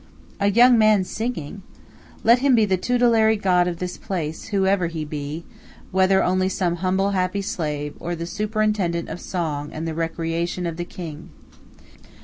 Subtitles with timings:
[0.39, 1.61] A young man singing!
[2.23, 5.45] Let him be the tutelary god of this place, whoever he be,
[5.91, 10.65] whether only some humble, happy slave, or the "superintendent of song and of the recreation
[10.65, 11.29] of the king."